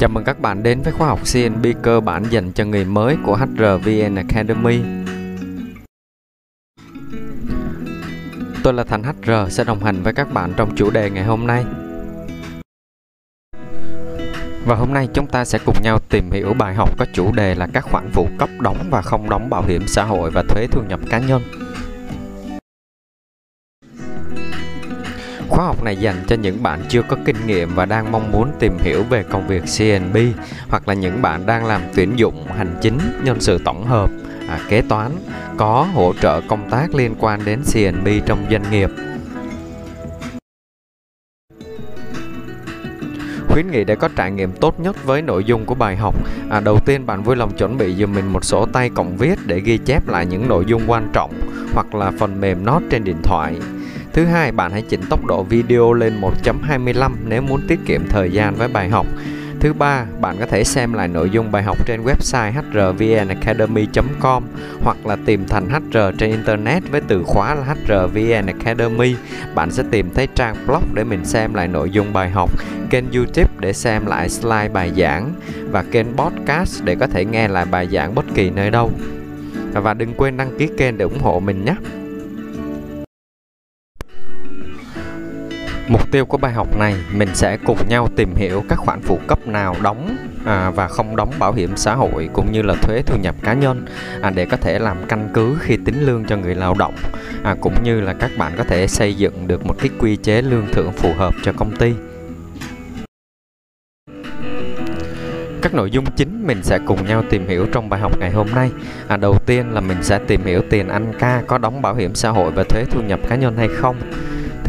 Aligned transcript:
Chào 0.00 0.08
mừng 0.08 0.24
các 0.24 0.40
bạn 0.40 0.62
đến 0.62 0.82
với 0.82 0.92
khóa 0.92 1.08
học 1.08 1.20
CNB 1.32 1.66
cơ 1.82 2.00
bản 2.00 2.24
dành 2.30 2.52
cho 2.52 2.64
người 2.64 2.84
mới 2.84 3.16
của 3.24 3.36
HRVN 3.36 4.14
Academy. 4.14 4.80
Tôi 8.62 8.74
là 8.74 8.84
Thành 8.84 9.02
HR 9.02 9.30
sẽ 9.50 9.64
đồng 9.64 9.84
hành 9.84 10.02
với 10.02 10.12
các 10.12 10.32
bạn 10.32 10.52
trong 10.56 10.76
chủ 10.76 10.90
đề 10.90 11.10
ngày 11.10 11.24
hôm 11.24 11.46
nay. 11.46 11.64
Và 14.66 14.74
hôm 14.74 14.92
nay 14.92 15.08
chúng 15.14 15.26
ta 15.26 15.44
sẽ 15.44 15.58
cùng 15.66 15.76
nhau 15.82 15.98
tìm 16.08 16.30
hiểu 16.30 16.54
bài 16.54 16.74
học 16.74 16.98
có 16.98 17.06
chủ 17.14 17.32
đề 17.32 17.54
là 17.54 17.66
các 17.72 17.84
khoản 17.84 18.10
phụ 18.12 18.28
cấp 18.38 18.48
đóng 18.60 18.88
và 18.90 19.02
không 19.02 19.30
đóng 19.30 19.50
bảo 19.50 19.62
hiểm 19.62 19.82
xã 19.86 20.04
hội 20.04 20.30
và 20.30 20.42
thuế 20.48 20.66
thu 20.66 20.82
nhập 20.88 21.00
cá 21.10 21.18
nhân. 21.18 21.42
Khóa 25.60 25.66
học 25.66 25.82
này 25.82 25.96
dành 25.96 26.16
cho 26.26 26.36
những 26.36 26.62
bạn 26.62 26.80
chưa 26.88 27.02
có 27.02 27.16
kinh 27.24 27.36
nghiệm 27.46 27.74
và 27.74 27.86
đang 27.86 28.12
mong 28.12 28.32
muốn 28.32 28.50
tìm 28.58 28.78
hiểu 28.78 29.02
về 29.02 29.22
công 29.22 29.46
việc 29.46 29.62
CNB 29.78 30.16
hoặc 30.68 30.88
là 30.88 30.94
những 30.94 31.22
bạn 31.22 31.46
đang 31.46 31.66
làm 31.66 31.82
tuyển 31.94 32.12
dụng, 32.16 32.46
hành 32.46 32.78
chính, 32.82 32.98
nhân 33.24 33.40
sự 33.40 33.58
tổng 33.64 33.86
hợp, 33.86 34.10
à, 34.48 34.60
kế 34.68 34.82
toán, 34.82 35.10
có 35.56 35.86
hỗ 35.94 36.12
trợ 36.20 36.40
công 36.48 36.70
tác 36.70 36.94
liên 36.94 37.14
quan 37.18 37.40
đến 37.44 37.60
CNB 37.72 38.08
trong 38.26 38.46
doanh 38.50 38.70
nghiệp. 38.70 38.90
khuyến 43.48 43.70
nghị 43.70 43.84
để 43.84 43.96
có 43.96 44.08
trải 44.16 44.30
nghiệm 44.30 44.52
tốt 44.52 44.80
nhất 44.80 45.04
với 45.04 45.22
nội 45.22 45.44
dung 45.44 45.64
của 45.64 45.74
bài 45.74 45.96
học. 45.96 46.14
À, 46.50 46.60
đầu 46.60 46.78
tiên 46.86 47.06
bạn 47.06 47.22
vui 47.22 47.36
lòng 47.36 47.56
chuẩn 47.56 47.78
bị 47.78 47.94
dùm 47.94 48.14
mình 48.14 48.32
một 48.32 48.44
sổ 48.44 48.66
tay 48.66 48.90
cộng 48.94 49.16
viết 49.16 49.38
để 49.46 49.60
ghi 49.60 49.78
chép 49.78 50.08
lại 50.08 50.26
những 50.26 50.48
nội 50.48 50.64
dung 50.66 50.82
quan 50.86 51.08
trọng 51.12 51.32
hoặc 51.74 51.94
là 51.94 52.12
phần 52.18 52.40
mềm 52.40 52.64
note 52.64 52.84
trên 52.90 53.04
điện 53.04 53.16
thoại. 53.22 53.56
Thứ 54.20 54.26
hai, 54.26 54.52
bạn 54.52 54.72
hãy 54.72 54.82
chỉnh 54.82 55.00
tốc 55.08 55.24
độ 55.24 55.42
video 55.42 55.92
lên 55.92 56.20
1.25 56.20 57.12
nếu 57.28 57.42
muốn 57.42 57.60
tiết 57.68 57.80
kiệm 57.86 58.08
thời 58.08 58.30
gian 58.30 58.54
với 58.54 58.68
bài 58.68 58.88
học. 58.88 59.06
Thứ 59.60 59.72
ba, 59.72 60.04
bạn 60.20 60.36
có 60.40 60.46
thể 60.46 60.64
xem 60.64 60.92
lại 60.92 61.08
nội 61.08 61.30
dung 61.30 61.52
bài 61.52 61.62
học 61.62 61.86
trên 61.86 62.02
website 62.02 62.52
hrvnacademy.com 62.52 64.44
hoặc 64.82 65.06
là 65.06 65.16
tìm 65.26 65.44
thành 65.48 65.68
HR 65.70 65.98
trên 66.18 66.30
internet 66.30 66.82
với 66.90 67.00
từ 67.08 67.22
khóa 67.24 67.54
là 67.54 67.62
HRVN 67.62 68.46
Academy. 68.46 69.14
Bạn 69.54 69.70
sẽ 69.70 69.82
tìm 69.90 70.10
thấy 70.14 70.28
trang 70.34 70.56
blog 70.66 70.82
để 70.94 71.04
mình 71.04 71.24
xem 71.24 71.54
lại 71.54 71.68
nội 71.68 71.90
dung 71.90 72.12
bài 72.12 72.30
học, 72.30 72.50
kênh 72.90 73.12
YouTube 73.12 73.50
để 73.58 73.72
xem 73.72 74.06
lại 74.06 74.28
slide 74.28 74.68
bài 74.68 74.92
giảng 74.96 75.32
và 75.70 75.82
kênh 75.82 76.06
podcast 76.16 76.84
để 76.84 76.94
có 76.94 77.06
thể 77.06 77.24
nghe 77.24 77.48
lại 77.48 77.64
bài 77.70 77.88
giảng 77.92 78.14
bất 78.14 78.24
kỳ 78.34 78.50
nơi 78.50 78.70
đâu. 78.70 78.92
Và 79.72 79.94
đừng 79.94 80.14
quên 80.14 80.36
đăng 80.36 80.58
ký 80.58 80.68
kênh 80.76 80.98
để 80.98 81.04
ủng 81.04 81.20
hộ 81.20 81.40
mình 81.40 81.64
nhé. 81.64 81.74
Mục 85.90 86.10
tiêu 86.10 86.26
của 86.26 86.38
bài 86.38 86.52
học 86.52 86.76
này 86.78 86.94
mình 87.12 87.28
sẽ 87.34 87.56
cùng 87.66 87.88
nhau 87.88 88.08
tìm 88.16 88.34
hiểu 88.34 88.64
các 88.68 88.78
khoản 88.78 89.00
phụ 89.00 89.18
cấp 89.26 89.46
nào 89.46 89.76
đóng 89.82 90.16
à, 90.44 90.70
và 90.70 90.88
không 90.88 91.16
đóng 91.16 91.32
bảo 91.38 91.52
hiểm 91.52 91.76
xã 91.76 91.94
hội 91.94 92.28
cũng 92.32 92.52
như 92.52 92.62
là 92.62 92.74
thuế 92.74 93.02
thu 93.02 93.18
nhập 93.22 93.34
cá 93.42 93.54
nhân 93.54 93.86
à, 94.22 94.30
để 94.30 94.46
có 94.46 94.56
thể 94.56 94.78
làm 94.78 94.96
căn 95.08 95.28
cứ 95.34 95.56
khi 95.60 95.76
tính 95.84 96.06
lương 96.06 96.24
cho 96.24 96.36
người 96.36 96.54
lao 96.54 96.74
động 96.78 96.94
à, 97.42 97.56
cũng 97.60 97.74
như 97.82 98.00
là 98.00 98.12
các 98.12 98.30
bạn 98.38 98.52
có 98.56 98.64
thể 98.64 98.86
xây 98.86 99.14
dựng 99.14 99.48
được 99.48 99.66
một 99.66 99.74
cái 99.78 99.90
quy 99.98 100.16
chế 100.16 100.42
lương 100.42 100.66
thưởng 100.72 100.92
phù 100.92 101.12
hợp 101.12 101.34
cho 101.42 101.52
công 101.52 101.76
ty. 101.76 101.94
các 105.62 105.74
nội 105.74 105.90
dung 105.90 106.04
chính 106.16 106.46
mình 106.46 106.62
sẽ 106.62 106.78
cùng 106.86 107.06
nhau 107.06 107.22
tìm 107.30 107.48
hiểu 107.48 107.66
trong 107.72 107.88
bài 107.88 108.00
học 108.00 108.18
ngày 108.20 108.30
hôm 108.30 108.46
nay. 108.54 108.70
À, 109.08 109.16
đầu 109.16 109.38
tiên 109.46 109.70
là 109.70 109.80
mình 109.80 110.02
sẽ 110.02 110.18
tìm 110.26 110.44
hiểu 110.44 110.62
tiền 110.70 110.88
anh 110.88 111.12
ca 111.18 111.42
có 111.46 111.58
đóng 111.58 111.82
bảo 111.82 111.94
hiểm 111.94 112.14
xã 112.14 112.30
hội 112.30 112.50
và 112.50 112.64
thuế 112.64 112.84
thu 112.84 113.02
nhập 113.02 113.20
cá 113.28 113.36
nhân 113.36 113.56
hay 113.56 113.68
không. 113.68 113.96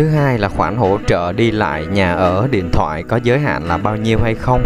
Thứ 0.02 0.08
hai 0.08 0.38
là 0.38 0.50
khoản 0.50 0.78
hỗ 0.78 0.98
trợ 1.08 1.34
đi 1.34 1.52
lại 1.52 1.86
nhà 1.86 2.14
ở 2.14 2.48
điện 2.52 2.70
thoại 2.72 3.04
có 3.04 3.20
giới 3.24 3.40
hạn 3.40 3.68
là 3.68 3.78
bao 3.78 3.98
nhiêu 3.98 4.20
hay 4.24 4.36
không. 4.36 4.64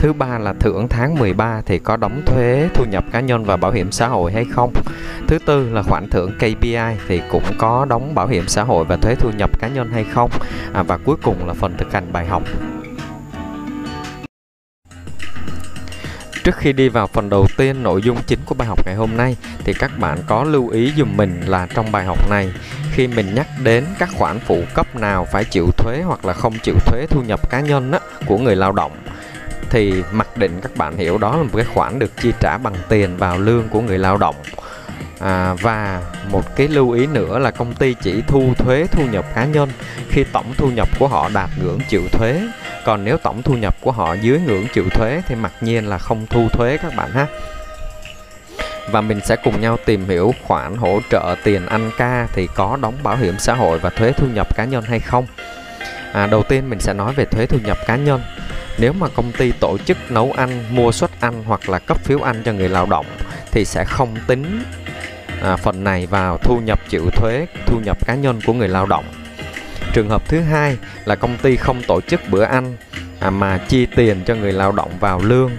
Thứ 0.00 0.12
ba 0.12 0.38
là 0.38 0.52
thưởng 0.52 0.88
tháng 0.88 1.14
13 1.14 1.62
thì 1.66 1.78
có 1.78 1.96
đóng 1.96 2.22
thuế 2.26 2.68
thu 2.74 2.84
nhập 2.90 3.04
cá 3.12 3.20
nhân 3.20 3.44
và 3.44 3.56
bảo 3.56 3.72
hiểm 3.72 3.92
xã 3.92 4.08
hội 4.08 4.32
hay 4.32 4.44
không. 4.44 4.72
Thứ 5.28 5.38
tư 5.46 5.70
là 5.70 5.82
khoản 5.82 6.10
thưởng 6.10 6.32
KPI 6.38 6.76
thì 7.08 7.20
cũng 7.30 7.42
có 7.58 7.84
đóng 7.84 8.14
bảo 8.14 8.26
hiểm 8.26 8.48
xã 8.48 8.62
hội 8.62 8.84
và 8.84 8.96
thuế 8.96 9.14
thu 9.14 9.30
nhập 9.36 9.58
cá 9.58 9.68
nhân 9.68 9.90
hay 9.92 10.04
không. 10.04 10.30
À, 10.72 10.82
và 10.82 10.96
cuối 10.96 11.16
cùng 11.22 11.46
là 11.46 11.54
phần 11.54 11.76
thực 11.78 11.92
hành 11.92 12.12
bài 12.12 12.26
học. 12.26 12.42
Trước 16.44 16.56
khi 16.56 16.72
đi 16.72 16.88
vào 16.88 17.06
phần 17.06 17.30
đầu 17.30 17.46
tiên 17.56 17.82
nội 17.82 18.02
dung 18.02 18.18
chính 18.26 18.38
của 18.46 18.54
bài 18.54 18.68
học 18.68 18.86
ngày 18.86 18.94
hôm 18.94 19.16
nay 19.16 19.36
thì 19.64 19.72
các 19.72 19.90
bạn 19.98 20.18
có 20.26 20.44
lưu 20.44 20.68
ý 20.68 20.92
dùm 20.96 21.16
mình 21.16 21.40
là 21.46 21.66
trong 21.74 21.92
bài 21.92 22.04
học 22.04 22.30
này 22.30 22.52
khi 22.96 23.06
mình 23.06 23.34
nhắc 23.34 23.46
đến 23.62 23.84
các 23.98 24.08
khoản 24.18 24.38
phụ 24.40 24.62
cấp 24.74 24.96
nào 24.96 25.26
phải 25.32 25.44
chịu 25.44 25.66
thuế 25.76 26.02
hoặc 26.02 26.24
là 26.24 26.32
không 26.32 26.54
chịu 26.62 26.74
thuế 26.86 27.06
thu 27.10 27.22
nhập 27.22 27.50
cá 27.50 27.60
nhân 27.60 27.92
á, 27.92 27.98
của 28.26 28.38
người 28.38 28.56
lao 28.56 28.72
động 28.72 28.92
thì 29.70 30.02
mặc 30.12 30.36
định 30.36 30.60
các 30.62 30.76
bạn 30.76 30.96
hiểu 30.96 31.18
đó 31.18 31.36
là 31.36 31.42
một 31.42 31.50
cái 31.56 31.64
khoản 31.64 31.98
được 31.98 32.12
chi 32.22 32.32
trả 32.40 32.58
bằng 32.58 32.74
tiền 32.88 33.16
vào 33.16 33.38
lương 33.38 33.68
của 33.68 33.80
người 33.80 33.98
lao 33.98 34.16
động. 34.16 34.34
À, 35.20 35.54
và 35.54 36.02
một 36.30 36.56
cái 36.56 36.68
lưu 36.68 36.90
ý 36.90 37.06
nữa 37.06 37.38
là 37.38 37.50
công 37.50 37.74
ty 37.74 37.94
chỉ 38.02 38.22
thu 38.26 38.54
thuế 38.58 38.86
thu 38.92 39.06
nhập 39.06 39.24
cá 39.34 39.44
nhân 39.44 39.68
khi 40.08 40.24
tổng 40.24 40.54
thu 40.56 40.70
nhập 40.70 40.88
của 40.98 41.08
họ 41.08 41.28
đạt 41.34 41.50
ngưỡng 41.62 41.80
chịu 41.88 42.02
thuế. 42.12 42.48
Còn 42.84 43.04
nếu 43.04 43.18
tổng 43.18 43.42
thu 43.42 43.54
nhập 43.54 43.76
của 43.80 43.92
họ 43.92 44.14
dưới 44.14 44.40
ngưỡng 44.40 44.66
chịu 44.74 44.84
thuế 44.90 45.22
thì 45.28 45.34
mặc 45.34 45.52
nhiên 45.60 45.88
là 45.88 45.98
không 45.98 46.26
thu 46.30 46.48
thuế 46.48 46.76
các 46.82 46.96
bạn 46.96 47.10
ha 47.10 47.26
và 48.90 49.00
mình 49.00 49.20
sẽ 49.24 49.36
cùng 49.44 49.60
nhau 49.60 49.78
tìm 49.84 50.08
hiểu 50.08 50.34
khoản 50.42 50.76
hỗ 50.76 51.00
trợ 51.10 51.34
tiền 51.44 51.66
ăn 51.66 51.90
ca 51.98 52.26
thì 52.32 52.48
có 52.54 52.78
đóng 52.82 52.94
bảo 53.02 53.16
hiểm 53.16 53.34
xã 53.38 53.54
hội 53.54 53.78
và 53.78 53.90
thuế 53.90 54.12
thu 54.12 54.26
nhập 54.34 54.56
cá 54.56 54.64
nhân 54.64 54.84
hay 54.84 55.00
không. 55.00 55.26
À, 56.12 56.26
đầu 56.26 56.42
tiên 56.42 56.70
mình 56.70 56.80
sẽ 56.80 56.94
nói 56.94 57.12
về 57.12 57.24
thuế 57.24 57.46
thu 57.46 57.58
nhập 57.64 57.78
cá 57.86 57.96
nhân. 57.96 58.20
Nếu 58.78 58.92
mà 58.92 59.08
công 59.08 59.32
ty 59.32 59.52
tổ 59.52 59.78
chức 59.78 59.96
nấu 60.10 60.32
ăn 60.36 60.64
mua 60.70 60.92
suất 60.92 61.10
ăn 61.20 61.44
hoặc 61.44 61.68
là 61.68 61.78
cấp 61.78 62.04
phiếu 62.04 62.20
ăn 62.20 62.42
cho 62.44 62.52
người 62.52 62.68
lao 62.68 62.86
động 62.86 63.06
thì 63.52 63.64
sẽ 63.64 63.84
không 63.84 64.16
tính 64.26 64.62
à, 65.42 65.56
phần 65.56 65.84
này 65.84 66.06
vào 66.06 66.38
thu 66.38 66.60
nhập 66.60 66.80
chịu 66.88 67.10
thuế 67.10 67.46
thu 67.66 67.80
nhập 67.84 68.06
cá 68.06 68.14
nhân 68.14 68.40
của 68.46 68.52
người 68.52 68.68
lao 68.68 68.86
động. 68.86 69.04
Trường 69.92 70.08
hợp 70.08 70.28
thứ 70.28 70.40
hai 70.40 70.76
là 71.04 71.14
công 71.14 71.36
ty 71.36 71.56
không 71.56 71.82
tổ 71.82 72.00
chức 72.00 72.20
bữa 72.28 72.42
ăn 72.42 72.76
à, 73.20 73.30
mà 73.30 73.58
chi 73.58 73.86
tiền 73.86 74.22
cho 74.26 74.34
người 74.34 74.52
lao 74.52 74.72
động 74.72 74.90
vào 75.00 75.20
lương 75.22 75.50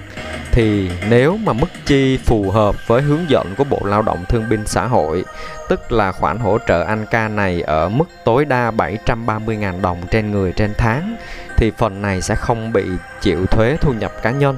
thì 0.58 0.90
nếu 1.10 1.38
mà 1.38 1.54
mức 1.54 1.68
chi 1.86 2.18
phù 2.18 2.52
hợp 2.52 2.88
với 2.88 3.02
hướng 3.02 3.30
dẫn 3.30 3.56
của 3.58 3.64
Bộ 3.64 3.80
Lao 3.84 4.02
động 4.02 4.26
Thương 4.30 4.50
binh 4.50 4.66
Xã 4.66 4.88
hội, 4.88 5.26
tức 5.70 5.92
là 5.92 6.12
khoản 6.12 6.40
hỗ 6.40 6.58
trợ 6.68 6.84
ăn 6.84 7.06
ca 7.12 7.28
này 7.28 7.62
ở 7.62 7.90
mức 7.90 8.06
tối 8.24 8.46
đa 8.46 8.72
730.000 8.72 9.82
đồng 9.82 9.98
trên 10.12 10.32
người 10.32 10.52
trên 10.52 10.74
tháng, 10.78 11.16
thì 11.58 11.72
phần 11.78 12.02
này 12.02 12.22
sẽ 12.22 12.36
không 12.36 12.74
bị 12.74 12.84
chịu 13.22 13.46
thuế 13.46 13.78
thu 13.82 13.94
nhập 13.94 14.12
cá 14.24 14.32
nhân. 14.32 14.58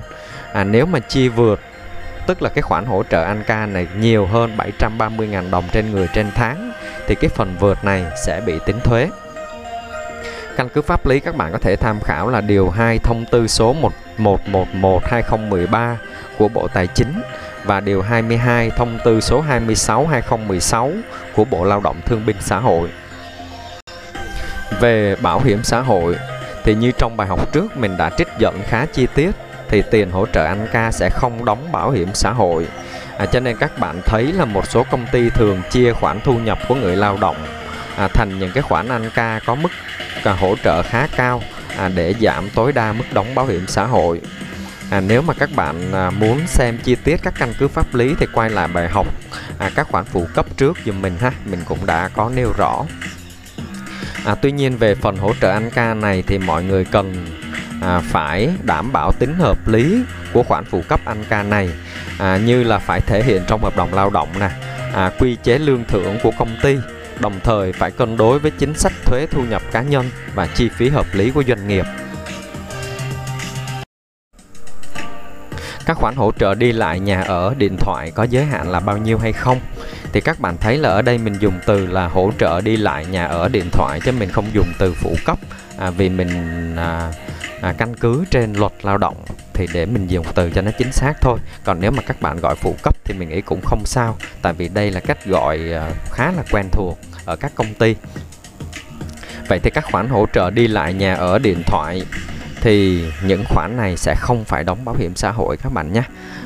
À, 0.53 0.63
nếu 0.63 0.85
mà 0.85 0.99
chi 0.99 1.29
vượt 1.29 1.59
tức 2.27 2.41
là 2.41 2.49
cái 2.49 2.61
khoản 2.61 2.85
hỗ 2.85 3.03
trợ 3.09 3.23
ăn 3.23 3.43
ca 3.47 3.65
này 3.65 3.87
nhiều 3.97 4.25
hơn 4.25 4.57
730.000 4.57 5.49
đồng 5.49 5.63
trên 5.71 5.91
người 5.91 6.07
trên 6.13 6.31
tháng 6.35 6.71
thì 7.07 7.15
cái 7.15 7.29
phần 7.29 7.55
vượt 7.59 7.83
này 7.83 8.05
sẽ 8.25 8.41
bị 8.45 8.53
tính 8.65 8.79
thuế. 8.83 9.09
Căn 10.57 10.69
cứ 10.69 10.81
pháp 10.81 11.05
lý 11.05 11.19
các 11.19 11.35
bạn 11.35 11.51
có 11.51 11.57
thể 11.57 11.75
tham 11.75 11.99
khảo 12.01 12.29
là 12.29 12.41
điều 12.41 12.69
2 12.69 12.99
thông 12.99 13.25
tư 13.31 13.47
số 13.47 13.75
1111/2013 14.17 15.95
của 16.37 16.47
Bộ 16.47 16.67
Tài 16.67 16.87
chính 16.87 17.21
và 17.63 17.79
điều 17.79 18.01
22 18.01 18.71
thông 18.77 18.99
tư 19.05 19.21
số 19.21 19.41
26/2016 19.41 20.91
của 21.35 21.45
Bộ 21.45 21.63
Lao 21.63 21.79
động 21.79 22.01
Thương 22.05 22.25
binh 22.25 22.37
Xã 22.39 22.59
hội. 22.59 22.89
Về 24.79 25.15
bảo 25.15 25.39
hiểm 25.39 25.63
xã 25.63 25.79
hội 25.79 26.15
thì 26.63 26.75
như 26.75 26.91
trong 26.97 27.17
bài 27.17 27.27
học 27.27 27.51
trước 27.51 27.77
mình 27.77 27.97
đã 27.97 28.09
trích 28.17 28.27
dẫn 28.37 28.61
khá 28.67 28.85
chi 28.93 29.07
tiết 29.15 29.31
thì 29.69 29.81
tiền 29.91 30.11
hỗ 30.11 30.25
trợ 30.25 30.45
anh 30.45 30.67
ca 30.71 30.91
sẽ 30.91 31.09
không 31.13 31.45
đóng 31.45 31.71
bảo 31.71 31.91
hiểm 31.91 32.09
xã 32.13 32.31
hội. 32.31 32.67
À, 33.17 33.25
cho 33.25 33.39
nên 33.39 33.57
các 33.57 33.79
bạn 33.79 34.01
thấy 34.05 34.23
là 34.33 34.45
một 34.45 34.67
số 34.67 34.83
công 34.91 35.05
ty 35.11 35.29
thường 35.29 35.61
chia 35.69 35.93
khoản 35.93 36.19
thu 36.23 36.33
nhập 36.33 36.57
của 36.67 36.75
người 36.75 36.95
lao 36.95 37.17
động 37.21 37.35
à, 37.99 38.07
thành 38.07 38.39
những 38.39 38.51
cái 38.51 38.63
khoản 38.63 38.89
anh 38.89 39.09
ca 39.13 39.39
có 39.45 39.55
mức 39.55 39.71
à, 40.23 40.31
hỗ 40.33 40.55
trợ 40.63 40.83
khá 40.83 41.07
cao 41.15 41.43
à, 41.77 41.89
để 41.95 42.15
giảm 42.21 42.49
tối 42.55 42.71
đa 42.71 42.93
mức 42.93 43.03
đóng 43.13 43.35
bảo 43.35 43.45
hiểm 43.45 43.67
xã 43.67 43.85
hội. 43.85 44.21
À, 44.91 44.99
nếu 44.99 45.21
mà 45.21 45.33
các 45.33 45.49
bạn 45.55 45.91
à, 45.93 46.09
muốn 46.09 46.47
xem 46.47 46.77
chi 46.83 46.95
tiết 46.95 47.17
các 47.23 47.33
căn 47.39 47.53
cứ 47.59 47.67
pháp 47.67 47.95
lý 47.95 48.15
thì 48.19 48.25
quay 48.33 48.49
lại 48.49 48.67
bài 48.67 48.89
học 48.89 49.07
à, 49.59 49.71
các 49.75 49.87
khoản 49.91 50.05
phụ 50.05 50.27
cấp 50.33 50.45
trước 50.57 50.77
giùm 50.85 51.01
mình 51.01 51.17
ha, 51.19 51.31
mình 51.45 51.59
cũng 51.65 51.85
đã 51.85 52.07
có 52.07 52.31
nêu 52.35 52.53
rõ. 52.57 52.85
À, 54.25 54.35
tuy 54.35 54.51
nhiên 54.51 54.77
về 54.77 54.95
phần 54.95 55.17
hỗ 55.17 55.33
trợ 55.41 55.51
anh 55.51 55.69
ca 55.69 55.93
này 55.93 56.23
thì 56.27 56.37
mọi 56.37 56.63
người 56.63 56.85
cần 56.85 57.25
à, 57.81 58.01
phải 58.09 58.49
đảm 58.63 58.91
bảo 58.93 59.11
tính 59.19 59.33
hợp 59.33 59.67
lý 59.67 60.03
của 60.33 60.43
khoản 60.43 60.65
phụ 60.65 60.83
cấp 60.87 60.99
anh 61.05 61.23
ca 61.29 61.43
này 61.43 61.69
à, 62.19 62.37
như 62.37 62.63
là 62.63 62.79
phải 62.79 63.01
thể 63.01 63.23
hiện 63.23 63.43
trong 63.47 63.63
hợp 63.63 63.77
đồng 63.77 63.93
lao 63.93 64.09
động 64.09 64.29
nè, 64.39 64.49
à, 64.93 65.11
quy 65.19 65.37
chế 65.43 65.57
lương 65.57 65.83
thưởng 65.85 66.17
của 66.23 66.31
công 66.39 66.57
ty 66.63 66.77
đồng 67.19 67.39
thời 67.43 67.73
phải 67.73 67.91
cân 67.91 68.17
đối 68.17 68.39
với 68.39 68.51
chính 68.51 68.73
sách 68.73 68.93
thuế 69.05 69.25
thu 69.31 69.43
nhập 69.49 69.61
cá 69.71 69.81
nhân 69.81 70.09
và 70.35 70.47
chi 70.47 70.69
phí 70.69 70.89
hợp 70.89 71.05
lý 71.13 71.31
của 71.31 71.43
doanh 71.47 71.67
nghiệp. 71.67 71.85
Các 75.85 75.97
khoản 75.97 76.15
hỗ 76.15 76.31
trợ 76.39 76.55
đi 76.55 76.71
lại 76.71 76.99
nhà 76.99 77.21
ở, 77.21 77.53
điện 77.57 77.77
thoại 77.77 78.11
có 78.11 78.23
giới 78.23 78.45
hạn 78.45 78.69
là 78.69 78.79
bao 78.79 78.97
nhiêu 78.97 79.17
hay 79.17 79.33
không? 79.33 79.59
Thì 80.13 80.21
các 80.21 80.39
bạn 80.39 80.57
thấy 80.57 80.77
là 80.77 80.89
ở 80.89 81.01
đây 81.01 81.17
mình 81.17 81.35
dùng 81.39 81.59
từ 81.65 81.87
là 81.87 82.07
hỗ 82.07 82.31
trợ 82.39 82.61
đi 82.61 82.77
lại 82.77 83.05
nhà 83.05 83.25
ở, 83.25 83.47
điện 83.47 83.69
thoại 83.71 83.99
chứ 84.05 84.11
mình 84.11 84.29
không 84.29 84.45
dùng 84.53 84.67
từ 84.79 84.93
phụ 84.93 85.15
cấp 85.25 85.37
à, 85.77 85.89
vì 85.89 86.09
mình 86.09 86.29
à, 86.75 87.11
à, 87.61 87.73
căn 87.77 87.95
cứ 87.95 88.25
trên 88.31 88.53
luật 88.53 88.71
lao 88.81 88.97
động 88.97 89.15
thì 89.53 89.67
để 89.73 89.85
mình 89.85 90.07
dùng 90.07 90.25
từ 90.35 90.51
cho 90.51 90.61
nó 90.61 90.71
chính 90.77 90.91
xác 90.91 91.13
thôi. 91.21 91.39
Còn 91.63 91.81
nếu 91.81 91.91
mà 91.91 92.01
các 92.01 92.21
bạn 92.21 92.37
gọi 92.41 92.55
phụ 92.55 92.75
cấp 92.83 92.95
thì 93.03 93.13
mình 93.13 93.29
nghĩ 93.29 93.41
cũng 93.41 93.61
không 93.61 93.85
sao 93.85 94.17
tại 94.41 94.53
vì 94.53 94.67
đây 94.67 94.91
là 94.91 94.99
cách 94.99 95.25
gọi 95.25 95.73
à, 95.73 95.91
khá 96.11 96.31
là 96.31 96.43
quen 96.51 96.65
thuộc 96.71 96.99
ở 97.25 97.35
các 97.35 97.51
công 97.55 97.73
ty. 97.73 97.95
Vậy 99.47 99.59
thì 99.59 99.69
các 99.69 99.85
khoản 99.91 100.09
hỗ 100.09 100.25
trợ 100.33 100.49
đi 100.49 100.67
lại 100.67 100.93
nhà 100.93 101.15
ở 101.15 101.39
điện 101.39 101.63
thoại 101.65 102.05
thì 102.61 103.05
những 103.25 103.43
khoản 103.49 103.77
này 103.77 103.97
sẽ 103.97 104.15
không 104.17 104.43
phải 104.43 104.63
đóng 104.63 104.85
bảo 104.85 104.95
hiểm 104.95 105.15
xã 105.15 105.31
hội 105.31 105.57
các 105.57 105.73
bạn 105.73 105.93
nhé. 105.93 106.03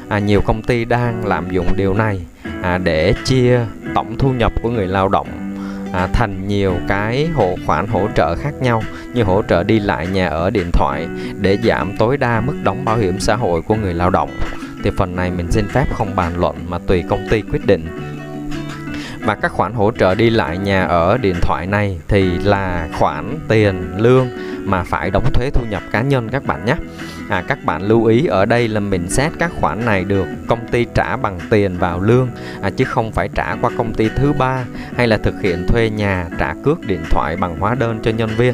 À, 0.09 0.19
nhiều 0.19 0.41
công 0.41 0.61
ty 0.61 0.85
đang 0.85 1.25
làm 1.25 1.51
dụng 1.51 1.77
điều 1.77 1.93
này 1.93 2.21
à, 2.61 2.77
để 2.77 3.13
chia 3.25 3.59
tổng 3.95 4.17
thu 4.17 4.31
nhập 4.31 4.51
của 4.61 4.69
người 4.69 4.87
lao 4.87 5.09
động 5.09 5.52
à, 5.93 6.07
thành 6.13 6.47
nhiều 6.47 6.75
cái 6.87 7.27
hộ 7.33 7.55
khoản 7.65 7.87
hỗ 7.87 8.07
trợ 8.15 8.35
khác 8.35 8.53
nhau 8.61 8.81
như 9.13 9.23
hỗ 9.23 9.41
trợ 9.41 9.63
đi 9.63 9.79
lại 9.79 10.07
nhà 10.07 10.27
ở 10.27 10.49
điện 10.49 10.71
thoại 10.73 11.07
để 11.41 11.57
giảm 11.63 11.97
tối 11.97 12.17
đa 12.17 12.41
mức 12.41 12.53
đóng 12.63 12.85
bảo 12.85 12.97
hiểm 12.97 13.19
xã 13.19 13.35
hội 13.35 13.61
của 13.61 13.75
người 13.75 13.93
lao 13.93 14.09
động. 14.09 14.29
Thì 14.83 14.89
phần 14.97 15.15
này 15.15 15.31
mình 15.31 15.51
xin 15.51 15.67
phép 15.67 15.85
không 15.93 16.15
bàn 16.15 16.31
luận 16.37 16.55
mà 16.67 16.79
tùy 16.87 17.03
công 17.09 17.27
ty 17.29 17.41
quyết 17.41 17.65
định. 17.65 17.87
Và 19.19 19.35
các 19.35 19.51
khoản 19.51 19.73
hỗ 19.73 19.91
trợ 19.91 20.15
đi 20.15 20.29
lại 20.29 20.57
nhà 20.57 20.83
ở 20.83 21.17
điện 21.17 21.35
thoại 21.41 21.67
này 21.67 21.99
thì 22.07 22.37
là 22.37 22.87
khoản 22.99 23.39
tiền 23.47 23.91
lương 23.97 24.27
mà 24.65 24.83
phải 24.83 25.11
đóng 25.11 25.33
thuế 25.33 25.49
thu 25.49 25.65
nhập 25.69 25.83
cá 25.91 26.01
nhân 26.01 26.29
các 26.29 26.43
bạn 26.43 26.65
nhé 26.65 26.75
à, 27.33 27.43
các 27.47 27.63
bạn 27.65 27.81
lưu 27.81 28.05
ý 28.05 28.25
ở 28.25 28.45
đây 28.45 28.67
là 28.67 28.79
mình 28.79 29.09
xét 29.09 29.31
các 29.39 29.51
khoản 29.59 29.85
này 29.85 30.03
được 30.03 30.27
công 30.47 30.67
ty 30.71 30.85
trả 30.95 31.17
bằng 31.17 31.39
tiền 31.49 31.77
vào 31.77 31.99
lương 31.99 32.29
à, 32.61 32.69
chứ 32.69 32.85
không 32.85 33.11
phải 33.11 33.29
trả 33.35 33.55
qua 33.61 33.69
công 33.77 33.93
ty 33.93 34.09
thứ 34.15 34.33
ba 34.33 34.65
hay 34.95 35.07
là 35.07 35.17
thực 35.17 35.41
hiện 35.41 35.67
thuê 35.67 35.89
nhà 35.89 36.27
trả 36.39 36.53
cước 36.63 36.87
điện 36.87 37.01
thoại 37.09 37.37
bằng 37.37 37.59
hóa 37.59 37.75
đơn 37.75 37.99
cho 38.03 38.11
nhân 38.11 38.29
viên 38.37 38.53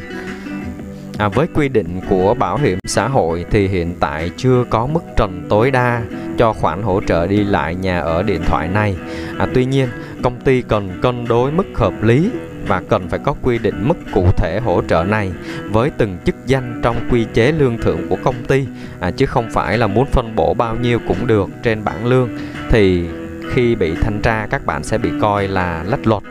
À, 1.18 1.30
với 1.30 1.48
quy 1.54 1.70
định 1.70 2.00
của 2.10 2.34
bảo 2.34 2.58
hiểm 2.58 2.80
xã 2.86 3.08
hội 3.08 3.46
thì 3.52 3.68
hiện 3.68 3.96
tại 4.00 4.32
chưa 4.38 4.64
có 4.70 4.88
mức 4.88 5.04
trần 5.18 5.46
tối 5.50 5.72
đa 5.72 6.02
cho 6.38 6.54
khoản 6.54 6.82
hỗ 6.82 7.02
trợ 7.08 7.28
đi 7.28 7.44
lại 7.44 7.76
nhà 7.76 8.00
ở 8.00 8.24
điện 8.24 8.42
thoại 8.46 8.68
này. 8.68 8.96
À, 9.38 9.48
tuy 9.54 9.66
nhiên, 9.66 9.90
công 10.24 10.42
ty 10.42 10.62
cần 10.62 11.00
cân 11.02 11.28
đối 11.28 11.52
mức 11.52 11.66
hợp 11.76 12.04
lý 12.04 12.30
và 12.70 12.82
cần 12.90 13.10
phải 13.10 13.20
có 13.24 13.36
quy 13.42 13.58
định 13.58 13.88
mức 13.88 13.98
cụ 14.14 14.28
thể 14.38 14.60
hỗ 14.60 14.82
trợ 14.88 15.04
này 15.04 15.32
với 15.72 15.92
từng 15.98 16.18
chức 16.26 16.36
danh 16.46 16.80
trong 16.84 16.96
quy 17.12 17.26
chế 17.34 17.52
lương 17.52 17.78
thưởng 17.78 18.08
của 18.10 18.18
công 18.24 18.46
ty 18.48 18.66
à, 19.00 19.12
chứ 19.12 19.26
không 19.26 19.50
phải 19.52 19.78
là 19.78 19.88
muốn 19.88 20.06
phân 20.06 20.36
bổ 20.36 20.54
bao 20.54 20.76
nhiêu 20.76 21.00
cũng 21.08 21.28
được 21.28 21.50
trên 21.64 21.84
bảng 21.84 22.06
lương. 22.06 22.30
Thì 22.70 23.06
khi 23.54 23.76
bị 23.76 23.96
thanh 24.02 24.22
tra 24.22 24.48
các 24.50 24.66
bạn 24.66 24.84
sẽ 24.84 24.98
bị 24.98 25.10
coi 25.22 25.48
là 25.48 25.84
lách 25.84 26.08
luật. 26.08 26.24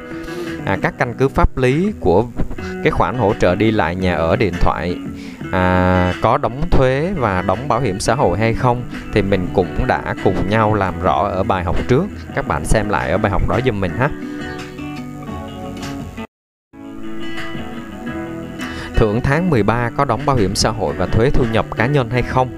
À, 0.65 0.77
các 0.83 0.95
căn 0.99 1.15
cứ 1.15 1.29
pháp 1.29 1.59
lý 1.59 1.93
của 2.01 2.25
cái 2.85 2.91
khoản 2.91 3.19
hỗ 3.19 3.35
trợ 3.41 3.55
đi 3.55 3.71
lại 3.71 3.95
nhà 3.95 4.15
ở 4.15 4.37
điện 4.37 4.55
thoại 4.61 4.97
à, 5.53 6.15
có 6.23 6.39
đóng 6.39 6.63
thuế 6.71 7.13
và 7.17 7.43
đóng 7.43 7.69
bảo 7.69 7.81
hiểm 7.81 8.01
xã 8.01 8.15
hội 8.15 8.39
hay 8.39 8.55
không 8.55 8.83
thì 9.15 9.23
mình 9.23 9.49
cũng 9.55 9.87
đã 9.87 10.15
cùng 10.25 10.49
nhau 10.49 10.75
làm 10.75 10.95
rõ 11.03 11.29
ở 11.33 11.43
bài 11.43 11.65
học 11.65 11.77
trước. 11.89 12.05
Các 12.35 12.49
bạn 12.49 12.65
xem 12.65 12.89
lại 12.89 13.11
ở 13.11 13.19
bài 13.19 13.33
học 13.33 13.49
đó 13.49 13.59
giùm 13.65 13.81
mình 13.81 13.93
ha. 13.99 14.11
Thưởng 18.99 19.21
tháng 19.21 19.51
13 19.51 19.91
có 19.97 20.05
đóng 20.05 20.27
bảo 20.27 20.37
hiểm 20.37 20.55
xã 20.55 20.71
hội 20.71 20.95
và 20.95 21.07
thuế 21.07 21.31
thu 21.31 21.45
nhập 21.53 21.67
cá 21.77 21.87
nhân 21.87 22.11
hay 22.11 22.23
không? 22.23 22.49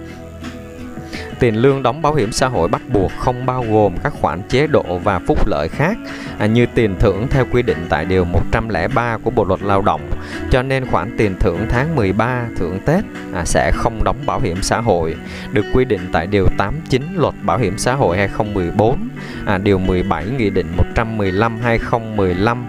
Tiền 1.38 1.56
lương 1.56 1.82
đóng 1.82 2.02
bảo 2.02 2.14
hiểm 2.14 2.32
xã 2.32 2.48
hội 2.48 2.68
bắt 2.68 2.82
buộc 2.92 3.12
không 3.18 3.46
bao 3.46 3.64
gồm 3.70 3.96
các 4.02 4.12
khoản 4.20 4.42
chế 4.48 4.66
độ 4.66 4.98
và 5.04 5.18
phúc 5.18 5.46
lợi 5.46 5.68
khác 5.68 5.98
à, 6.38 6.46
như 6.46 6.66
tiền 6.74 6.96
thưởng 6.98 7.26
theo 7.30 7.46
quy 7.52 7.62
định 7.62 7.86
tại 7.88 8.04
Điều 8.04 8.24
103 8.24 9.18
của 9.22 9.30
Bộ 9.30 9.44
Luật 9.44 9.62
Lao 9.62 9.82
động. 9.82 10.10
Cho 10.50 10.62
nên 10.62 10.86
khoản 10.86 11.14
tiền 11.18 11.36
thưởng 11.40 11.66
tháng 11.68 11.96
13 11.96 12.44
thưởng 12.56 12.78
Tết 12.86 13.04
à, 13.34 13.44
sẽ 13.44 13.72
không 13.74 14.04
đóng 14.04 14.26
bảo 14.26 14.40
hiểm 14.40 14.62
xã 14.62 14.80
hội, 14.80 15.16
được 15.52 15.64
quy 15.74 15.84
định 15.84 16.08
tại 16.12 16.26
Điều 16.26 16.46
89 16.58 17.02
Luật 17.16 17.34
Bảo 17.42 17.58
hiểm 17.58 17.78
xã 17.78 17.94
hội 17.94 18.16
2014, 18.16 19.08
à, 19.46 19.58
Điều 19.58 19.78
17 19.78 20.26
Nghị 20.26 20.50
định 20.50 20.76
115-2015 20.94 22.64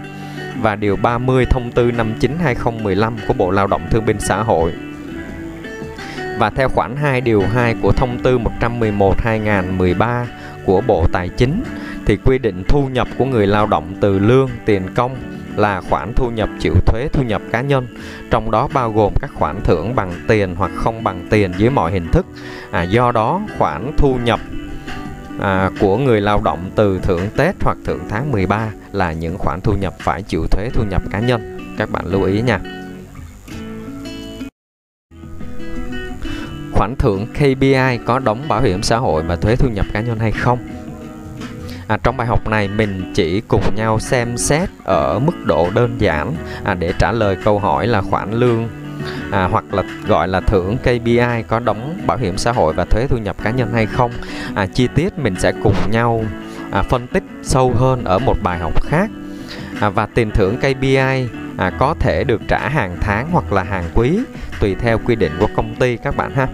và 0.60 0.76
Điều 0.76 0.96
30 0.96 1.46
Thông 1.50 1.70
tư 1.70 1.90
59-2015 1.90 3.12
của 3.28 3.34
Bộ 3.34 3.50
Lao 3.50 3.66
động 3.66 3.82
Thương 3.90 4.06
binh 4.06 4.20
Xã 4.20 4.42
hội 4.42 4.72
và 6.38 6.50
theo 6.50 6.68
khoản 6.68 6.96
2 6.96 7.20
điều 7.20 7.42
2 7.42 7.74
của 7.82 7.92
thông 7.92 8.18
tư 8.22 8.38
111/2013 8.38 10.24
của 10.64 10.80
Bộ 10.80 11.06
Tài 11.12 11.28
chính 11.28 11.62
thì 12.06 12.16
quy 12.16 12.38
định 12.38 12.64
thu 12.68 12.88
nhập 12.88 13.08
của 13.18 13.24
người 13.24 13.46
lao 13.46 13.66
động 13.66 13.94
từ 14.00 14.18
lương, 14.18 14.50
tiền 14.64 14.82
công 14.94 15.16
là 15.56 15.80
khoản 15.80 16.12
thu 16.16 16.30
nhập 16.30 16.48
chịu 16.60 16.74
thuế 16.86 17.08
thu 17.12 17.22
nhập 17.22 17.42
cá 17.52 17.60
nhân, 17.60 17.86
trong 18.30 18.50
đó 18.50 18.68
bao 18.74 18.92
gồm 18.92 19.12
các 19.20 19.30
khoản 19.34 19.60
thưởng 19.64 19.94
bằng 19.94 20.12
tiền 20.28 20.54
hoặc 20.54 20.70
không 20.74 21.04
bằng 21.04 21.26
tiền 21.30 21.52
dưới 21.58 21.70
mọi 21.70 21.92
hình 21.92 22.08
thức. 22.12 22.26
À, 22.70 22.82
do 22.82 23.12
đó, 23.12 23.40
khoản 23.58 23.92
thu 23.96 24.16
nhập 24.24 24.40
à, 25.40 25.70
của 25.80 25.98
người 25.98 26.20
lao 26.20 26.40
động 26.44 26.70
từ 26.76 26.98
thưởng 27.02 27.28
Tết 27.36 27.54
hoặc 27.60 27.76
thưởng 27.84 28.00
tháng 28.08 28.32
13 28.32 28.70
là 28.92 29.12
những 29.12 29.38
khoản 29.38 29.60
thu 29.60 29.72
nhập 29.72 29.94
phải 29.98 30.22
chịu 30.22 30.46
thuế 30.50 30.70
thu 30.74 30.84
nhập 30.90 31.02
cá 31.10 31.20
nhân. 31.20 31.58
Các 31.78 31.90
bạn 31.90 32.06
lưu 32.06 32.22
ý 32.22 32.42
nha. 32.42 32.60
khoản 36.72 36.96
thưởng 36.96 37.26
KPI 37.34 37.98
có 38.06 38.18
đóng 38.18 38.48
bảo 38.48 38.62
hiểm 38.62 38.82
xã 38.82 38.98
hội 38.98 39.22
và 39.22 39.36
thuế 39.36 39.56
thu 39.56 39.68
nhập 39.68 39.86
cá 39.92 40.00
nhân 40.00 40.18
hay 40.18 40.32
không 40.32 40.58
À, 41.86 41.98
trong 42.02 42.16
bài 42.16 42.26
học 42.26 42.48
này 42.48 42.68
mình 42.68 43.12
chỉ 43.14 43.40
cùng 43.40 43.62
nhau 43.76 43.98
xem 43.98 44.36
xét 44.36 44.68
ở 44.84 45.18
mức 45.18 45.32
độ 45.44 45.70
đơn 45.74 45.96
giản 45.98 46.34
à, 46.64 46.74
để 46.74 46.92
trả 46.98 47.12
lời 47.12 47.36
câu 47.44 47.58
hỏi 47.58 47.86
là 47.86 48.02
khoản 48.02 48.32
lương 48.32 48.68
à, 49.30 49.44
hoặc 49.44 49.74
là 49.74 49.82
gọi 50.06 50.28
là 50.28 50.40
thưởng 50.40 50.76
KPI 50.78 51.42
có 51.48 51.58
đóng 51.58 51.98
bảo 52.06 52.18
hiểm 52.18 52.38
xã 52.38 52.52
hội 52.52 52.74
và 52.74 52.84
thuế 52.84 53.06
thu 53.06 53.16
nhập 53.16 53.36
cá 53.42 53.50
nhân 53.50 53.72
hay 53.72 53.86
không. 53.86 54.10
À, 54.54 54.66
chi 54.66 54.88
tiết 54.94 55.18
mình 55.18 55.34
sẽ 55.38 55.52
cùng 55.62 55.76
nhau 55.90 56.24
à, 56.70 56.82
phân 56.82 57.06
tích 57.06 57.24
sâu 57.42 57.72
hơn 57.76 58.04
ở 58.04 58.18
một 58.18 58.36
bài 58.42 58.58
học 58.58 58.82
khác. 58.82 59.10
À, 59.80 59.88
và 59.88 60.06
tiền 60.06 60.30
thưởng 60.30 60.56
KPI 60.56 61.28
à, 61.56 61.70
có 61.78 61.94
thể 62.00 62.24
được 62.24 62.40
trả 62.48 62.68
hàng 62.68 62.96
tháng 63.00 63.30
hoặc 63.30 63.52
là 63.52 63.62
hàng 63.62 63.84
quý 63.94 64.18
tùy 64.60 64.76
theo 64.80 64.98
quy 64.98 65.16
định 65.16 65.32
của 65.40 65.48
công 65.56 65.74
ty 65.74 65.96
các 65.96 66.16
bạn 66.16 66.34
ha 66.34 66.48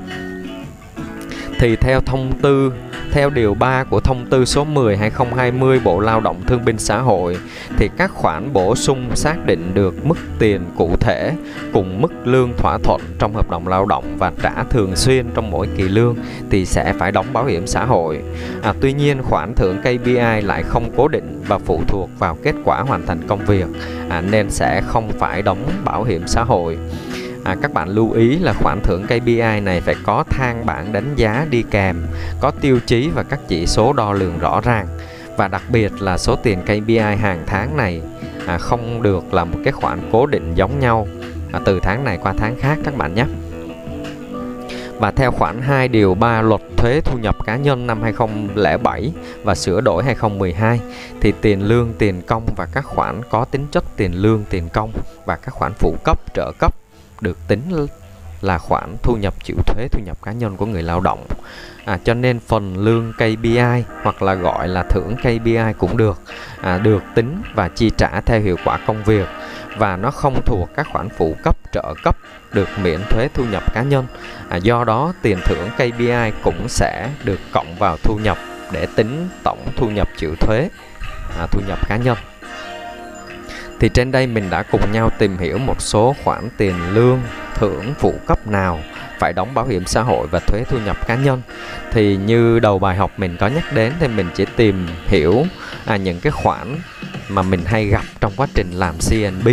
thì 1.59 1.77
theo 1.77 2.01
thông 2.07 2.33
tư 2.43 2.73
theo 3.13 3.31
điều 3.31 3.55
3 3.55 3.85
của 3.85 4.01
thông 4.01 4.27
tư 4.31 4.45
số 4.45 4.65
10 4.65 4.97
2020 4.97 5.81
Bộ 5.85 6.01
Lao 6.01 6.21
động 6.21 6.43
Thương 6.47 6.65
binh 6.65 6.79
Xã 6.79 6.99
hội 6.99 7.37
thì 7.77 7.91
các 7.97 8.11
khoản 8.11 8.53
bổ 8.53 8.77
sung 8.77 9.17
xác 9.17 9.47
định 9.47 9.75
được 9.75 10.07
mức 10.07 10.19
tiền 10.39 10.61
cụ 10.77 10.97
thể 11.01 11.33
cùng 11.73 12.03
mức 12.03 12.13
lương 12.25 12.53
thỏa 12.57 12.79
thuận 12.79 13.01
trong 13.19 13.35
hợp 13.35 13.51
đồng 13.51 13.69
lao 13.69 13.87
động 13.87 14.17
và 14.19 14.33
trả 14.43 14.65
thường 14.71 14.97
xuyên 14.97 15.27
trong 15.35 15.51
mỗi 15.51 15.69
kỳ 15.77 15.83
lương 15.83 16.17
thì 16.51 16.67
sẽ 16.67 16.93
phải 16.99 17.13
đóng 17.13 17.27
bảo 17.33 17.45
hiểm 17.45 17.67
xã 17.67 17.85
hội. 17.85 18.23
À, 18.63 18.75
tuy 18.81 18.93
nhiên 18.93 19.23
khoản 19.23 19.55
thưởng 19.55 19.79
KPI 19.81 20.41
lại 20.43 20.63
không 20.63 20.91
cố 20.97 21.09
định 21.09 21.43
và 21.47 21.59
phụ 21.59 21.83
thuộc 21.89 22.11
vào 22.19 22.39
kết 22.43 22.55
quả 22.65 22.81
hoàn 22.81 23.07
thành 23.07 23.21
công 23.29 23.47
việc 23.47 23.67
à, 24.09 24.21
nên 24.21 24.51
sẽ 24.51 24.83
không 24.87 25.11
phải 25.19 25.43
đóng 25.43 25.59
bảo 25.85 26.05
hiểm 26.05 26.23
xã 26.27 26.45
hội 26.45 26.79
à, 27.49 27.57
các 27.63 27.73
bạn 27.73 27.89
lưu 27.89 28.13
ý 28.13 28.39
là 28.39 28.53
khoản 28.53 28.81
thưởng 28.81 29.05
KPI 29.05 29.61
này 29.63 29.81
phải 29.81 29.95
có 30.07 30.25
thang 30.31 30.67
bảng 30.67 30.93
đánh 30.93 31.15
giá 31.17 31.47
đi 31.51 31.65
kèm, 31.71 32.07
có 32.41 32.51
tiêu 32.51 32.79
chí 32.87 33.09
và 33.15 33.23
các 33.23 33.41
chỉ 33.49 33.67
số 33.67 33.93
đo 33.93 34.13
lường 34.13 34.39
rõ 34.39 34.61
ràng 34.61 34.87
và 35.37 35.49
đặc 35.49 35.63
biệt 35.69 35.93
là 36.03 36.19
số 36.19 36.37
tiền 36.37 36.63
KPI 36.63 36.99
hàng 36.99 37.43
tháng 37.47 37.77
này 37.77 38.03
à, 38.47 38.59
không 38.59 39.03
được 39.03 39.35
là 39.35 39.45
một 39.45 39.59
cái 39.65 39.73
khoản 39.73 40.01
cố 40.13 40.27
định 40.27 40.55
giống 40.55 40.79
nhau 40.79 41.09
à, 41.53 41.61
từ 41.65 41.81
tháng 41.81 42.05
này 42.05 42.19
qua 42.23 42.35
tháng 42.39 42.57
khác 42.61 42.79
các 42.85 42.97
bạn 42.97 43.15
nhé. 43.15 43.25
Và 44.99 45.11
theo 45.11 45.31
khoản 45.31 45.63
2 45.63 45.89
điều 45.89 46.15
3 46.15 46.43
luật 46.43 46.61
thuế 46.77 47.01
thu 47.01 47.19
nhập 47.19 47.37
cá 47.47 47.57
nhân 47.57 47.87
năm 47.87 48.03
2007 48.03 49.13
và 49.45 49.55
sửa 49.55 49.81
đổi 49.81 50.05
2012 50.05 50.81
thì 51.21 51.33
tiền 51.41 51.63
lương, 51.63 51.93
tiền 51.99 52.23
công 52.27 52.47
và 52.57 52.67
các 52.75 52.85
khoản 52.85 53.21
có 53.31 53.45
tính 53.45 53.67
chất 53.73 53.85
tiền 53.97 54.13
lương, 54.15 54.45
tiền 54.51 54.69
công 54.73 54.93
và 55.25 55.37
các 55.37 55.55
khoản 55.55 55.73
phụ 55.73 55.97
cấp, 56.05 56.35
trợ 56.35 56.53
cấp 56.59 56.75
được 57.23 57.39
tính 57.49 57.87
là 58.41 58.59
khoản 58.59 58.97
thu 59.03 59.17
nhập 59.17 59.35
chịu 59.45 59.57
thuế 59.67 59.89
thu 59.93 60.01
nhập 60.05 60.17
cá 60.23 60.33
nhân 60.33 60.57
của 60.57 60.67
người 60.67 60.83
lao 60.83 61.01
động. 61.01 61.27
À, 61.85 61.99
cho 62.05 62.15
nên 62.15 62.41
phần 62.41 62.77
lương 62.77 63.13
KPI 63.13 63.85
hoặc 64.03 64.23
là 64.23 64.35
gọi 64.35 64.69
là 64.69 64.83
thưởng 64.83 65.17
KPI 65.17 65.73
cũng 65.79 65.97
được 65.97 66.21
à, 66.61 66.79
được 66.79 67.03
tính 67.15 67.43
và 67.55 67.69
chi 67.69 67.91
trả 67.97 68.21
theo 68.21 68.41
hiệu 68.41 68.57
quả 68.65 68.79
công 68.87 69.05
việc. 69.05 69.29
Và 69.77 69.97
nó 69.97 70.11
không 70.11 70.41
thuộc 70.47 70.69
các 70.77 70.87
khoản 70.93 71.09
phụ 71.09 71.37
cấp 71.45 71.57
trợ 71.73 71.95
cấp 72.05 72.17
được 72.53 72.69
miễn 72.83 73.01
thuế 73.11 73.29
thu 73.35 73.45
nhập 73.45 73.75
cá 73.75 73.83
nhân. 73.83 74.07
À, 74.49 74.57
do 74.57 74.85
đó 74.85 75.13
tiền 75.23 75.39
thưởng 75.45 75.69
KPI 75.77 76.33
cũng 76.43 76.69
sẽ 76.69 77.11
được 77.25 77.41
cộng 77.53 77.75
vào 77.79 77.97
thu 78.03 78.19
nhập 78.23 78.39
để 78.73 78.87
tính 78.97 79.29
tổng 79.43 79.59
thu 79.77 79.91
nhập 79.91 80.09
chịu 80.17 80.35
thuế 80.41 80.69
à, 81.39 81.47
thu 81.51 81.61
nhập 81.69 81.89
cá 81.89 81.97
nhân 81.97 82.17
thì 83.81 83.89
trên 83.89 84.13
đây 84.13 84.27
mình 84.27 84.51
đã 84.51 84.63
cùng 84.63 84.93
nhau 84.93 85.11
tìm 85.19 85.39
hiểu 85.39 85.59
một 85.59 85.83
số 85.83 86.15
khoản 86.25 86.49
tiền 86.57 86.75
lương, 86.93 87.21
thưởng 87.55 87.95
phụ 87.99 88.15
cấp 88.27 88.47
nào 88.47 88.81
phải 89.19 89.33
đóng 89.33 89.55
bảo 89.55 89.67
hiểm 89.67 89.87
xã 89.87 90.03
hội 90.03 90.27
và 90.31 90.39
thuế 90.39 90.65
thu 90.69 90.79
nhập 90.79 91.07
cá 91.07 91.15
nhân. 91.15 91.43
Thì 91.93 92.17
như 92.17 92.59
đầu 92.61 92.79
bài 92.79 92.97
học 92.97 93.11
mình 93.17 93.37
có 93.41 93.49
nhắc 93.49 93.73
đến 93.73 93.93
thì 94.01 94.09
mình 94.09 94.31
chỉ 94.35 94.45
tìm 94.57 94.87
hiểu 95.07 95.45
à, 95.85 95.97
những 95.97 96.21
cái 96.21 96.33
khoản 96.33 96.77
mà 97.29 97.43
mình 97.43 97.65
hay 97.65 97.87
gặp 97.87 98.05
trong 98.21 98.33
quá 98.37 98.47
trình 98.55 98.71
làm 98.71 98.95
CNB 99.11 99.49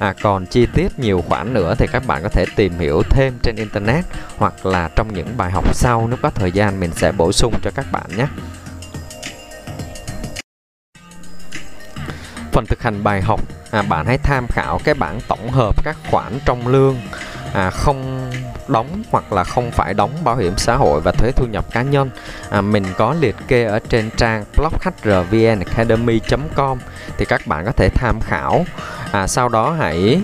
À, 0.00 0.14
còn 0.22 0.46
chi 0.46 0.66
tiết 0.74 0.98
nhiều 0.98 1.24
khoản 1.28 1.54
nữa 1.54 1.74
thì 1.78 1.86
các 1.92 2.06
bạn 2.06 2.22
có 2.22 2.28
thể 2.28 2.44
tìm 2.56 2.78
hiểu 2.78 3.02
thêm 3.10 3.38
trên 3.42 3.56
internet 3.56 4.04
hoặc 4.36 4.66
là 4.66 4.88
trong 4.96 5.14
những 5.14 5.36
bài 5.36 5.50
học 5.50 5.74
sau 5.74 6.06
nếu 6.08 6.18
có 6.22 6.30
thời 6.30 6.52
gian 6.52 6.80
mình 6.80 6.90
sẽ 6.96 7.12
bổ 7.12 7.32
sung 7.32 7.54
cho 7.62 7.70
các 7.70 7.86
bạn 7.92 8.10
nhé. 8.16 8.26
Phần 12.52 12.64
thực 12.66 12.82
hành 12.82 13.04
bài 13.04 13.22
học 13.22 13.40
à, 13.70 13.82
bạn 13.82 14.06
hãy 14.06 14.18
tham 14.18 14.46
khảo 14.48 14.80
cái 14.84 14.94
bảng 14.94 15.20
tổng 15.28 15.50
hợp 15.50 15.84
các 15.84 15.96
khoản 16.10 16.38
trong 16.44 16.68
lương. 16.68 16.96
À, 17.52 17.70
không 17.70 18.30
đóng 18.68 19.02
hoặc 19.10 19.32
là 19.32 19.44
không 19.44 19.70
phải 19.70 19.94
đóng 19.94 20.10
bảo 20.24 20.36
hiểm 20.36 20.54
xã 20.56 20.76
hội 20.76 21.00
và 21.00 21.12
thuế 21.12 21.30
thu 21.36 21.46
nhập 21.46 21.64
cá 21.72 21.82
nhân. 21.82 22.10
À, 22.50 22.60
mình 22.60 22.84
có 22.98 23.14
liệt 23.20 23.36
kê 23.48 23.64
ở 23.64 23.78
trên 23.88 24.10
trang 24.16 24.44
blog 24.56 24.72
hrvnacademy.com 25.02 26.78
thì 27.18 27.24
các 27.24 27.46
bạn 27.46 27.64
có 27.64 27.72
thể 27.72 27.88
tham 27.94 28.20
khảo. 28.20 28.64
À, 29.12 29.26
sau 29.26 29.48
đó 29.48 29.76
hãy 29.78 30.20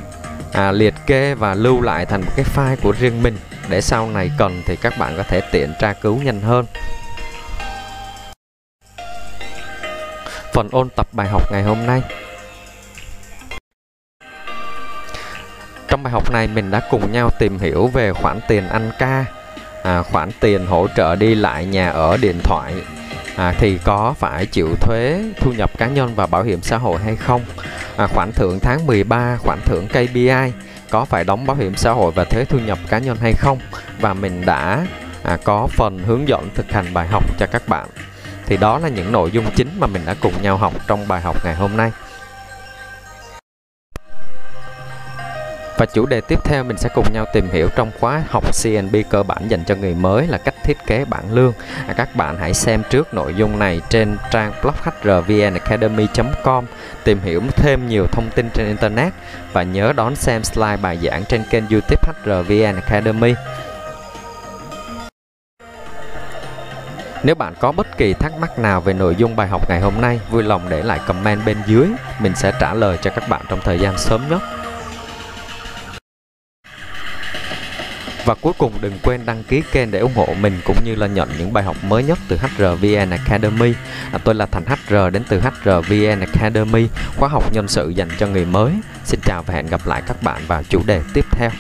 à, 0.52 0.72
liệt 0.72 0.94
kê 1.06 1.34
và 1.34 1.54
lưu 1.54 1.80
lại 1.80 2.06
thành 2.06 2.20
một 2.20 2.32
cái 2.36 2.44
file 2.54 2.76
của 2.82 2.92
riêng 2.92 3.22
mình 3.22 3.36
để 3.68 3.80
sau 3.80 4.10
này 4.10 4.30
cần 4.38 4.62
thì 4.66 4.76
các 4.76 4.98
bạn 4.98 5.16
có 5.16 5.22
thể 5.22 5.40
tiện 5.52 5.72
tra 5.80 5.92
cứu 5.92 6.22
nhanh 6.22 6.40
hơn. 6.40 6.66
Phần 10.52 10.68
ôn 10.72 10.88
tập 10.88 11.06
bài 11.12 11.28
học 11.28 11.52
ngày 11.52 11.62
hôm 11.62 11.86
nay. 11.86 12.02
Trong 15.96 16.02
bài 16.02 16.12
học 16.12 16.30
này 16.30 16.46
mình 16.46 16.70
đã 16.70 16.80
cùng 16.90 17.12
nhau 17.12 17.30
tìm 17.38 17.58
hiểu 17.58 17.86
về 17.86 18.12
khoản 18.12 18.40
tiền 18.48 18.68
ăn 18.68 18.90
ca, 18.98 19.24
à, 19.82 20.02
khoản 20.02 20.30
tiền 20.40 20.66
hỗ 20.66 20.86
trợ 20.96 21.16
đi 21.16 21.34
lại 21.34 21.66
nhà 21.66 21.90
ở 21.90 22.16
điện 22.16 22.38
thoại 22.42 22.74
à, 23.36 23.54
thì 23.58 23.78
có 23.84 24.14
phải 24.18 24.46
chịu 24.46 24.68
thuế 24.80 25.24
thu 25.40 25.52
nhập 25.52 25.70
cá 25.78 25.86
nhân 25.86 26.14
và 26.14 26.26
bảo 26.26 26.42
hiểm 26.42 26.62
xã 26.62 26.78
hội 26.78 26.98
hay 26.98 27.16
không? 27.16 27.44
À, 27.96 28.06
khoản 28.06 28.32
thưởng 28.32 28.58
tháng 28.60 28.86
13, 28.86 29.36
khoản 29.36 29.58
thưởng 29.64 29.88
KPI 29.88 30.52
có 30.90 31.04
phải 31.04 31.24
đóng 31.24 31.46
bảo 31.46 31.56
hiểm 31.56 31.76
xã 31.76 31.92
hội 31.92 32.12
và 32.12 32.24
thuế 32.24 32.44
thu 32.44 32.58
nhập 32.58 32.78
cá 32.88 32.98
nhân 32.98 33.16
hay 33.20 33.32
không? 33.32 33.58
Và 34.00 34.14
mình 34.14 34.46
đã 34.46 34.86
à, 35.22 35.38
có 35.44 35.66
phần 35.70 35.98
hướng 35.98 36.28
dẫn 36.28 36.48
thực 36.54 36.72
hành 36.72 36.94
bài 36.94 37.08
học 37.08 37.24
cho 37.38 37.46
các 37.46 37.68
bạn. 37.68 37.86
Thì 38.46 38.56
đó 38.56 38.78
là 38.78 38.88
những 38.88 39.12
nội 39.12 39.30
dung 39.30 39.44
chính 39.56 39.68
mà 39.78 39.86
mình 39.86 40.02
đã 40.06 40.14
cùng 40.20 40.42
nhau 40.42 40.56
học 40.56 40.72
trong 40.86 41.08
bài 41.08 41.20
học 41.20 41.44
ngày 41.44 41.54
hôm 41.54 41.76
nay. 41.76 41.90
Và 45.76 45.86
chủ 45.86 46.06
đề 46.06 46.20
tiếp 46.20 46.44
theo 46.44 46.64
mình 46.64 46.76
sẽ 46.76 46.88
cùng 46.94 47.12
nhau 47.12 47.26
tìm 47.32 47.48
hiểu 47.52 47.68
trong 47.76 47.90
khóa 48.00 48.22
học 48.28 48.44
CNB 48.62 48.96
cơ 49.10 49.22
bản 49.22 49.48
dành 49.48 49.64
cho 49.64 49.74
người 49.74 49.94
mới 49.94 50.26
là 50.26 50.38
cách 50.38 50.54
thiết 50.64 50.76
kế 50.86 51.04
bảng 51.04 51.32
lương. 51.32 51.52
À, 51.86 51.94
các 51.96 52.16
bạn 52.16 52.38
hãy 52.38 52.54
xem 52.54 52.82
trước 52.90 53.14
nội 53.14 53.34
dung 53.34 53.58
này 53.58 53.80
trên 53.88 54.16
trang 54.30 54.52
blog 54.62 54.74
hrvnacademy.com 55.02 56.64
tìm 57.04 57.20
hiểu 57.20 57.42
thêm 57.56 57.88
nhiều 57.88 58.06
thông 58.12 58.30
tin 58.34 58.50
trên 58.54 58.66
internet 58.66 59.12
và 59.52 59.62
nhớ 59.62 59.92
đón 59.96 60.16
xem 60.16 60.44
slide 60.44 60.76
bài 60.76 60.98
giảng 61.02 61.24
trên 61.24 61.42
kênh 61.50 61.64
YouTube 61.70 62.12
HRVN 62.24 62.80
Academy. 62.80 63.34
Nếu 67.22 67.34
bạn 67.34 67.54
có 67.60 67.72
bất 67.72 67.98
kỳ 67.98 68.12
thắc 68.12 68.32
mắc 68.38 68.58
nào 68.58 68.80
về 68.80 68.92
nội 68.92 69.14
dung 69.14 69.36
bài 69.36 69.48
học 69.48 69.68
ngày 69.68 69.80
hôm 69.80 70.00
nay, 70.00 70.20
vui 70.30 70.42
lòng 70.42 70.62
để 70.68 70.82
lại 70.82 71.00
comment 71.06 71.40
bên 71.46 71.56
dưới, 71.66 71.88
mình 72.18 72.32
sẽ 72.36 72.52
trả 72.60 72.74
lời 72.74 72.98
cho 73.02 73.10
các 73.10 73.28
bạn 73.28 73.40
trong 73.48 73.60
thời 73.64 73.78
gian 73.78 73.98
sớm 73.98 74.22
nhất. 74.30 74.42
Và 78.26 78.34
cuối 78.34 78.52
cùng 78.58 78.72
đừng 78.80 78.98
quên 79.02 79.26
đăng 79.26 79.44
ký 79.44 79.62
kênh 79.72 79.90
để 79.90 79.98
ủng 79.98 80.14
hộ 80.14 80.26
mình 80.40 80.60
cũng 80.64 80.76
như 80.84 80.94
là 80.94 81.06
nhận 81.06 81.28
những 81.38 81.52
bài 81.52 81.64
học 81.64 81.76
mới 81.84 82.04
nhất 82.04 82.18
từ 82.28 82.36
HRVN 82.36 83.10
Academy. 83.10 83.74
À, 84.12 84.18
tôi 84.24 84.34
là 84.34 84.46
Thành 84.46 84.64
HR 84.66 84.94
đến 85.12 85.22
từ 85.28 85.40
HRVN 85.40 86.20
Academy, 86.20 86.88
khóa 87.16 87.28
học 87.28 87.52
nhân 87.52 87.68
sự 87.68 87.88
dành 87.88 88.08
cho 88.18 88.26
người 88.26 88.44
mới. 88.44 88.72
Xin 89.04 89.20
chào 89.24 89.42
và 89.42 89.54
hẹn 89.54 89.66
gặp 89.66 89.80
lại 89.86 90.02
các 90.06 90.22
bạn 90.22 90.42
vào 90.46 90.62
chủ 90.62 90.80
đề 90.86 91.00
tiếp 91.14 91.24
theo. 91.30 91.50